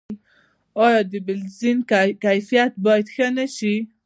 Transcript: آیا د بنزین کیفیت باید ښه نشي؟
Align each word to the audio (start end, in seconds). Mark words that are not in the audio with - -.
آیا 0.85 1.01
د 1.11 1.13
بنزین 1.27 1.77
کیفیت 2.23 2.71
باید 2.85 3.05
ښه 3.13 3.27
نشي؟ 3.37 3.75